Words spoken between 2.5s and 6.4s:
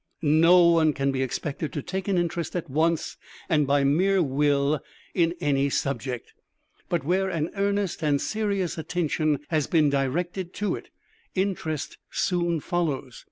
at once and by mere will in any subject,